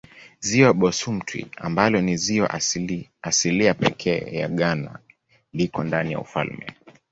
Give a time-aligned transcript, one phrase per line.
[0.39, 2.49] Ziwa Bosumtwi ambalo ni ziwa
[3.23, 4.99] asilia pekee ya Ghana
[5.53, 6.65] liko ndani ya ufalme.